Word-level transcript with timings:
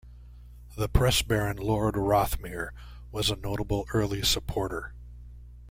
The 0.75 0.89
press 0.89 1.21
baron 1.21 1.57
Lord 1.57 1.93
Rothermere 1.93 2.71
was 3.11 3.29
a 3.29 3.35
notable 3.35 3.85
early 3.93 4.23
supporter. 4.23 4.95